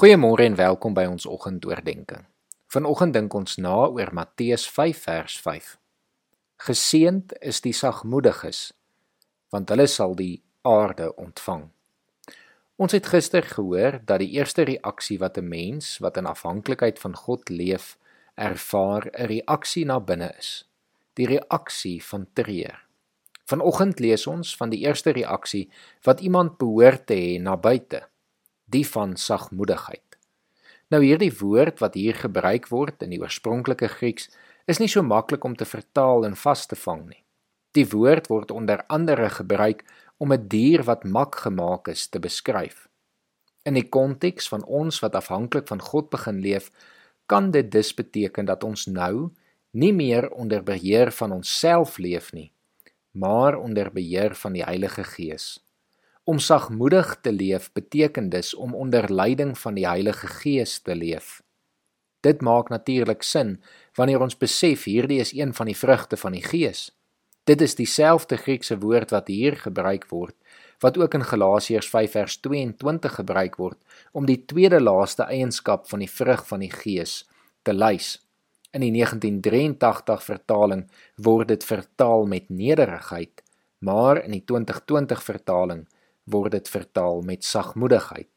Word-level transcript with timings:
Goeiemôre 0.00 0.46
en 0.48 0.54
welkom 0.56 0.94
by 0.96 1.02
ons 1.04 1.26
oggendoordenkings. 1.28 2.24
Vanoggend 2.72 3.12
dink 3.12 3.34
ons 3.36 3.58
na 3.60 3.74
oor 3.92 4.08
Matteus 4.16 4.62
5 4.72 5.02
vers 5.04 5.34
5. 5.44 5.66
Geseend 6.64 7.34
is 7.44 7.60
die 7.60 7.74
sagmoediges, 7.76 8.62
want 9.52 9.68
hulle 9.68 9.84
sal 9.92 10.16
die 10.16 10.40
aarde 10.64 11.10
ontvang. 11.20 11.66
Ons 12.80 12.96
het 12.96 13.10
gister 13.12 13.44
gehoor 13.44 13.98
dat 14.08 14.24
die 14.24 14.30
eerste 14.38 14.64
reaksie 14.70 15.18
wat 15.20 15.36
'n 15.36 15.48
mens 15.48 15.98
wat 16.00 16.16
in 16.16 16.32
afhanklikheid 16.32 16.98
van 16.98 17.16
God 17.16 17.52
leef, 17.52 17.98
ervaar 18.40 19.04
'n 19.12 19.28
reaksie 19.28 19.84
na 19.84 20.00
binne 20.00 20.32
is. 20.38 20.64
Die 21.12 21.26
reaksie 21.26 22.00
van 22.04 22.26
treur. 22.32 22.86
Vanoggend 23.44 24.00
lees 24.00 24.26
ons 24.26 24.56
van 24.56 24.70
die 24.70 24.80
eerste 24.80 25.10
reaksie 25.10 25.68
wat 26.02 26.20
iemand 26.20 26.56
behoort 26.56 27.06
te 27.06 27.14
hê 27.14 27.40
na 27.40 27.56
buite 27.56 28.08
die 28.70 28.86
van 28.86 29.16
sagmoedigheid. 29.16 30.18
Nou 30.90 31.02
hierdie 31.04 31.32
woord 31.38 31.78
wat 31.78 31.94
hier 31.94 32.16
gebruik 32.18 32.68
word 32.68 33.02
in 33.02 33.12
die 33.14 33.20
oorspronklike 33.22 33.88
Grieks 33.88 34.30
is 34.66 34.80
nie 34.82 34.88
so 34.90 35.02
maklik 35.02 35.44
om 35.44 35.56
te 35.56 35.66
vertaal 35.66 36.26
en 36.26 36.36
vas 36.36 36.66
te 36.66 36.78
vang 36.78 37.04
nie. 37.08 37.22
Die 37.78 37.86
woord 37.92 38.26
word 38.30 38.50
onder 38.50 38.82
andere 38.90 39.30
gebruik 39.30 39.84
om 40.18 40.32
'n 40.32 40.48
dier 40.48 40.82
wat 40.82 41.04
mak 41.04 41.34
gemaak 41.46 41.88
is 41.88 42.08
te 42.08 42.18
beskryf. 42.18 42.88
In 43.62 43.74
die 43.74 43.88
konteks 43.88 44.48
van 44.48 44.64
ons 44.64 45.00
wat 45.00 45.14
afhanklik 45.14 45.68
van 45.68 45.80
God 45.80 46.10
begin 46.10 46.40
leef, 46.40 46.70
kan 47.26 47.50
dit 47.50 47.70
dus 47.70 47.94
beteken 47.94 48.44
dat 48.44 48.64
ons 48.64 48.86
nou 48.86 49.30
nie 49.70 49.92
meer 49.92 50.30
onder 50.30 50.62
beheer 50.62 51.12
van 51.12 51.32
onsself 51.32 51.98
leef 51.98 52.32
nie, 52.32 52.52
maar 53.10 53.58
onder 53.58 53.92
beheer 53.92 54.34
van 54.34 54.52
die 54.52 54.64
Heilige 54.64 55.04
Gees. 55.04 55.60
Om 56.30 56.38
sagmoedig 56.38 57.16
te 57.20 57.32
leef 57.32 57.72
beteken 57.72 58.28
dus 58.28 58.54
om 58.54 58.74
onder 58.74 59.12
leiding 59.12 59.58
van 59.58 59.74
die 59.74 59.86
Heilige 59.86 60.26
Gees 60.26 60.78
te 60.78 60.94
leef. 60.94 61.42
Dit 62.20 62.40
maak 62.40 62.68
natuurlik 62.68 63.22
sin 63.22 63.56
wanneer 63.98 64.22
ons 64.22 64.36
besef 64.38 64.84
hierdie 64.84 65.18
is 65.18 65.32
een 65.34 65.54
van 65.54 65.66
die 65.66 65.76
vrugte 65.76 66.16
van 66.16 66.38
die 66.38 66.44
Gees. 66.44 66.84
Dit 67.44 67.60
is 67.60 67.74
dieselfde 67.74 68.36
Griekse 68.36 68.78
woord 68.78 69.10
wat 69.10 69.26
hier 69.26 69.56
gebruik 69.56 70.06
word 70.14 70.36
wat 70.80 70.98
ook 71.02 71.18
in 71.18 71.26
Galasiërs 71.32 71.90
5 71.90 72.14
vers 72.14 72.38
22 72.46 73.18
gebruik 73.18 73.58
word 73.58 73.78
om 74.12 74.26
die 74.30 74.44
tweede 74.46 74.78
laaste 74.80 75.26
eienskap 75.26 75.88
van 75.90 76.06
die 76.06 76.12
vrug 76.14 76.46
van 76.46 76.62
die 76.62 76.70
Gees 76.70 77.24
te 77.66 77.74
lys. 77.74 78.20
In 78.70 78.86
die 78.86 78.94
1983 78.94 80.22
vertaling 80.30 80.86
word 81.16 81.50
dit 81.50 81.64
vertaal 81.64 82.26
met 82.30 82.48
nederigheid, 82.48 83.42
maar 83.78 84.22
in 84.22 84.38
die 84.38 84.44
2020 84.46 85.26
vertaling 85.26 85.88
word 86.30 86.52
dit 86.52 86.68
vertaal 86.68 87.22
met 87.22 87.44
sagmoedigheid. 87.44 88.28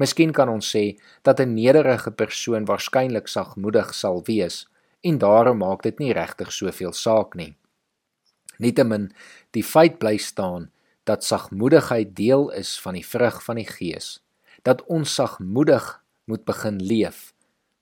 Miskien 0.00 0.32
kan 0.32 0.48
ons 0.48 0.64
sê 0.76 0.98
dat 1.22 1.40
'n 1.40 1.54
nederige 1.54 2.10
persoon 2.10 2.64
waarskynlik 2.64 3.28
sagmoedig 3.28 3.94
sal 3.94 4.22
wees 4.24 4.66
en 5.00 5.18
daarom 5.18 5.58
maak 5.58 5.82
dit 5.82 5.98
nie 5.98 6.12
regtig 6.12 6.52
soveel 6.52 6.92
saak 6.92 7.34
nie. 7.34 7.56
Nietemin, 8.58 9.12
die 9.50 9.64
feit 9.64 9.98
bly 9.98 10.16
staan 10.16 10.70
dat 11.04 11.24
sagmoedigheid 11.24 12.16
deel 12.16 12.50
is 12.50 12.80
van 12.80 12.94
die 12.94 13.06
vrug 13.06 13.42
van 13.44 13.56
die 13.56 13.66
Gees, 13.66 14.20
dat 14.62 14.84
ons 14.84 15.14
sagmoedig 15.14 16.02
moet 16.24 16.44
begin 16.44 16.76
leef. 16.82 17.32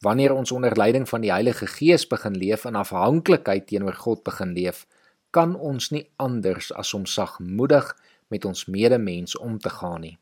Wanneer 0.00 0.32
ons 0.32 0.52
onder 0.52 0.76
leiding 0.76 1.08
van 1.08 1.20
die 1.20 1.32
Heilige 1.32 1.66
Gees 1.66 2.06
begin 2.06 2.38
leef 2.38 2.64
en 2.64 2.74
afhanklikheid 2.74 3.66
teenoor 3.66 3.98
God 3.98 4.22
begin 4.22 4.54
leef, 4.56 4.86
kan 5.30 5.54
ons 5.56 5.90
nie 5.90 6.06
anders 6.16 6.70
as 6.72 6.94
om 6.94 7.04
sagmoedig 7.06 7.90
met 8.30 8.44
ons 8.48 8.66
medemens 8.70 9.36
om 9.38 9.58
te 9.58 9.70
gaan 9.70 10.00
nie. 10.06 10.16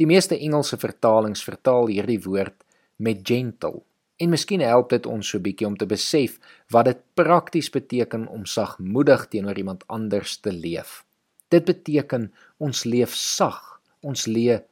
Die 0.00 0.08
meeste 0.10 0.38
Engelse 0.38 0.78
vertalings 0.80 1.44
vertaal 1.46 1.86
hierdie 1.92 2.20
woord 2.24 2.64
met 2.96 3.22
gentle. 3.22 3.84
En 4.18 4.30
miskien 4.30 4.62
help 4.62 4.90
dit 4.94 5.06
ons 5.06 5.28
so 5.28 5.42
bietjie 5.42 5.66
om 5.66 5.76
te 5.78 5.86
besef 5.90 6.38
wat 6.74 6.88
dit 6.90 7.00
prakties 7.18 7.70
beteken 7.70 8.26
om 8.30 8.46
sagmoedig 8.46 9.28
teenoor 9.30 9.58
iemand 9.58 9.86
anders 9.86 10.38
te 10.42 10.52
leef. 10.52 11.02
Dit 11.50 11.66
beteken 11.66 12.32
ons 12.58 12.84
leef 12.84 13.14
sag, 13.14 13.60
ons 14.02 14.26
leef 14.26 14.64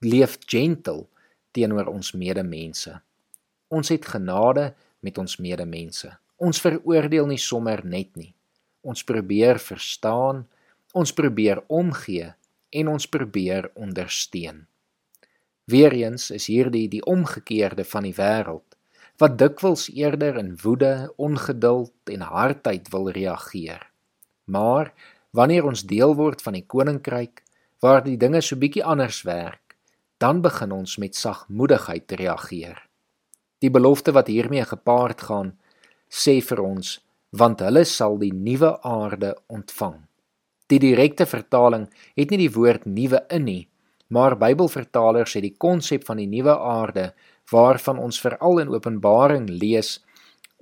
leef 0.00 0.38
gentle 0.48 1.06
teenoor 1.52 1.90
ons 1.92 2.12
medemense. 2.16 2.92
Ons 3.68 3.92
het 3.92 4.06
genade 4.06 4.70
met 5.04 5.18
ons 5.18 5.36
medemense. 5.42 6.08
Ons 6.40 6.60
veroordeel 6.64 7.28
nie 7.28 7.40
sommer 7.40 7.82
net 7.84 8.14
nie. 8.16 8.32
Ons 8.80 9.04
probeer 9.04 9.60
verstaan, 9.60 10.46
Ons 10.92 11.12
probeer 11.14 11.62
omgee 11.70 12.32
en 12.70 12.88
ons 12.90 13.06
probeer 13.06 13.68
ondersteun. 13.78 14.64
Weereens 15.70 16.30
is 16.34 16.48
hierdie 16.50 16.88
die 16.90 17.02
omgekeerde 17.06 17.84
van 17.86 18.08
die 18.08 18.16
wêreld 18.16 18.66
wat 19.20 19.36
dikwels 19.38 19.90
eerder 19.92 20.38
in 20.40 20.54
woede, 20.62 21.12
ongeduld 21.20 22.10
en 22.10 22.24
hardheid 22.24 22.88
wil 22.90 23.10
reageer. 23.12 23.84
Maar 24.48 24.90
wanneer 25.30 25.68
ons 25.68 25.84
deel 25.86 26.16
word 26.16 26.42
van 26.42 26.56
die 26.56 26.64
koninkryk 26.64 27.44
waar 27.84 28.02
die 28.02 28.16
dinge 28.16 28.40
so 28.42 28.56
bietjie 28.56 28.82
anders 28.84 29.22
werk, 29.28 29.76
dan 30.18 30.40
begin 30.42 30.72
ons 30.72 30.96
met 30.98 31.14
sagmoedigheid 31.14 32.12
reageer. 32.18 32.80
Die 33.60 33.70
belofte 33.70 34.16
wat 34.16 34.32
hiermee 34.32 34.64
gepaard 34.64 35.22
gaan, 35.28 35.54
sê 36.08 36.40
vir 36.40 36.64
ons, 36.64 36.98
want 37.30 37.60
hulle 37.62 37.84
sal 37.84 38.18
die 38.18 38.34
nuwe 38.34 38.74
aarde 38.82 39.36
ontvang. 39.46 40.09
Die 40.70 40.78
direkte 40.78 41.26
vertaling 41.26 41.88
het 42.14 42.30
nie 42.30 42.44
die 42.44 42.52
woord 42.54 42.84
nuwe 42.86 43.24
in 43.34 43.44
nie, 43.48 43.62
maar 44.14 44.36
Bybelvertalers 44.38 45.34
het 45.34 45.42
die 45.42 45.56
konsep 45.58 46.04
van 46.06 46.20
die 46.22 46.28
nuwe 46.30 46.54
aarde 46.54 47.10
waarvan 47.50 47.98
ons 47.98 48.20
veral 48.22 48.62
in 48.62 48.70
Openbaring 48.70 49.48
lees, 49.50 49.98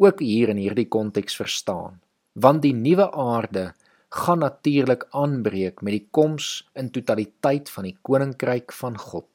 ook 0.01 0.23
hier 0.25 0.49
in 0.49 0.61
hierdie 0.63 0.89
konteks 0.89 1.37
verstaan. 1.37 1.99
Want 2.33 2.63
die 2.65 2.73
nuwe 2.73 3.11
aarde 3.13 3.73
gaan 4.09 4.41
natuurlik 4.41 5.05
aanbreek 5.13 5.83
met 5.85 5.99
die 5.99 6.07
koms 6.11 6.63
in 6.73 6.89
totaliteit 6.95 7.69
van 7.69 7.91
die 7.91 7.97
koninkryk 8.01 8.73
van 8.73 8.97
God. 8.97 9.29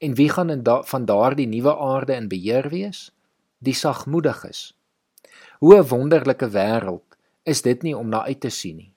En 0.00 0.16
wie 0.20 0.28
gaan 0.28 0.52
in 0.52 0.64
da 0.64 0.82
van 0.84 1.08
daardie 1.08 1.48
nuwe 1.48 1.72
aarde 1.76 2.16
in 2.16 2.28
beheer 2.28 2.68
wees? 2.68 3.08
Die 3.64 3.76
sagmoediges. 3.76 4.74
Hoe 5.60 5.76
'n 5.76 5.88
wonderlike 5.88 6.48
wêreld 6.48 7.16
is 7.44 7.62
dit 7.62 7.82
nie 7.82 7.96
om 7.96 8.08
na 8.08 8.24
uit 8.24 8.40
te 8.40 8.48
sien 8.50 8.76
nie. 8.76 8.92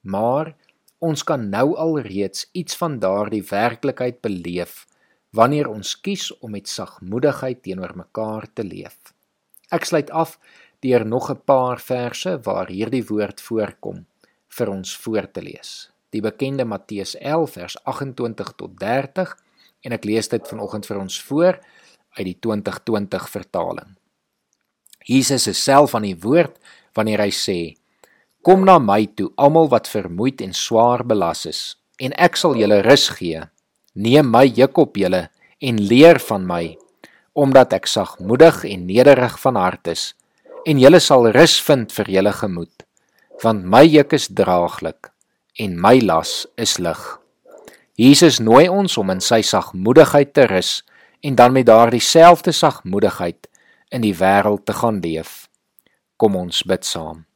Maar 0.00 0.54
ons 0.98 1.24
kan 1.24 1.48
nou 1.48 1.74
al 1.76 2.00
reeds 2.00 2.48
iets 2.52 2.76
van 2.76 2.98
daardie 2.98 3.42
werklikheid 3.42 4.20
beleef 4.20 4.86
wanneer 5.30 5.68
ons 5.70 5.94
kies 6.00 6.30
om 6.40 6.50
met 6.50 6.68
sagmoedigheid 6.68 7.62
teenoor 7.62 7.94
mekaar 7.96 8.48
te 8.52 8.64
leef. 8.64 8.96
Ek 9.70 9.86
sluit 9.86 10.10
af 10.10 10.38
deur 10.82 11.06
nog 11.06 11.30
'n 11.30 11.42
paar 11.44 11.80
verse 11.80 12.40
waar 12.42 12.68
hierdie 12.68 13.06
woord 13.06 13.40
voorkom 13.40 14.06
vir 14.48 14.68
ons 14.68 14.96
voor 14.96 15.30
te 15.30 15.42
lees. 15.42 15.90
Die 16.10 16.20
bekende 16.20 16.64
Matteus 16.64 17.14
11 17.14 17.52
vers 17.52 17.84
28 17.84 18.52
tot 18.56 18.78
30 18.80 19.36
en 19.80 19.92
ek 19.92 20.04
lees 20.04 20.28
dit 20.28 20.48
vanoggend 20.48 20.86
vir 20.86 20.98
ons 20.98 21.22
voor 21.22 21.58
uit 22.18 22.26
die 22.26 22.38
2020 22.40 23.28
vertaling. 23.30 23.96
Jesus 25.04 25.46
is 25.46 25.62
self 25.62 25.94
aan 25.94 26.02
die 26.02 26.18
woord 26.18 26.58
wanneer 26.92 27.20
hy 27.20 27.30
sê: 27.30 27.76
Kom 28.40 28.64
na 28.64 28.78
my 28.80 29.04
toe, 29.16 29.28
almal 29.36 29.68
wat 29.68 29.88
vermoeid 29.90 30.40
en 30.40 30.54
swaar 30.56 31.02
belas 31.04 31.44
is, 31.44 31.60
en 32.00 32.14
ek 32.16 32.38
sal 32.40 32.56
julle 32.56 32.80
rus 32.86 33.10
gee. 33.18 33.42
Neem 33.92 34.30
my 34.32 34.46
juk 34.48 34.80
op 34.80 34.96
julle 34.96 35.26
en 35.60 35.82
leer 35.90 36.16
van 36.24 36.46
my, 36.48 36.64
omdat 37.36 37.76
ek 37.76 37.90
sagmoedig 37.90 38.62
en 38.64 38.86
nederig 38.88 39.36
van 39.44 39.60
hart 39.60 39.92
is, 39.92 40.06
en 40.64 40.80
julle 40.80 41.02
sal 41.04 41.28
rus 41.36 41.58
vind 41.68 41.92
vir 41.92 42.12
julle 42.16 42.32
gemoed, 42.40 42.86
want 43.44 43.68
my 43.68 43.84
juk 43.84 44.16
is 44.16 44.30
draaglik 44.32 45.12
en 45.60 45.76
my 45.76 45.98
las 46.00 46.46
is 46.56 46.78
lig. 46.80 47.00
Jesus 48.00 48.40
nooi 48.40 48.70
ons 48.72 48.96
om 48.96 49.12
in 49.12 49.20
sy 49.20 49.42
sagmoedigheid 49.44 50.32
te 50.32 50.46
rus 50.48 50.78
en 51.20 51.36
dan 51.36 51.52
met 51.52 51.68
daardie 51.68 52.00
selfde 52.00 52.56
sagmoedigheid 52.56 53.50
in 53.92 54.00
die 54.06 54.16
wêreld 54.16 54.64
te 54.64 54.76
gaan 54.80 55.04
leef. 55.04 55.50
Kom 56.16 56.40
ons 56.40 56.64
bid 56.64 56.88
saam. 56.88 57.26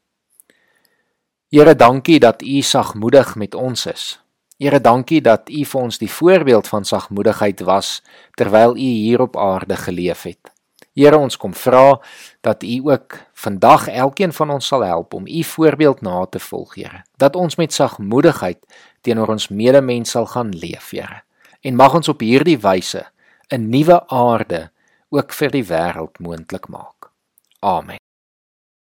Here, 1.54 1.76
dankie 1.76 2.18
dat 2.18 2.42
U 2.42 2.62
sagmoedig 2.62 3.34
met 3.34 3.54
ons 3.54 3.86
is. 3.86 4.04
Here, 4.58 4.80
dankie 4.80 5.20
dat 5.22 5.46
U 5.46 5.60
vir 5.64 5.80
ons 5.80 6.00
die 6.02 6.10
voorbeeld 6.10 6.66
van 6.66 6.82
sagmoedigheid 6.84 7.62
was 7.62 8.00
terwyl 8.34 8.74
U 8.74 8.88
hier 9.04 9.22
op 9.22 9.38
aarde 9.38 9.76
geleef 9.78 10.24
het. 10.26 10.50
Here, 10.98 11.14
ons 11.14 11.38
kom 11.38 11.54
vra 11.54 12.00
dat 12.42 12.66
U 12.66 12.90
ook 12.90 13.20
vandag 13.46 13.86
elkeen 13.86 14.34
van 14.34 14.50
ons 14.50 14.66
sal 14.66 14.82
help 14.82 15.14
om 15.14 15.30
U 15.30 15.44
voorbeeld 15.54 16.02
na 16.02 16.26
te 16.26 16.42
volg, 16.42 16.74
Here. 16.74 17.04
Dat 17.22 17.36
ons 17.38 17.54
met 17.54 17.72
sagmoedigheid 17.72 18.58
teenoor 19.06 19.36
ons 19.38 19.48
medemens 19.48 20.10
sal 20.10 20.26
gaan 20.26 20.50
leef, 20.50 20.90
Here. 20.90 21.22
En 21.62 21.78
mag 21.78 21.94
ons 21.94 22.10
op 22.10 22.20
hierdie 22.20 22.58
wyse 22.58 23.06
'n 23.54 23.70
nuwe 23.70 24.08
aarde 24.08 24.70
ook 25.08 25.32
vir 25.32 25.50
die 25.50 25.64
wêreld 25.64 26.18
moontlik 26.18 26.66
maak. 26.68 27.14
Amen. 27.60 28.03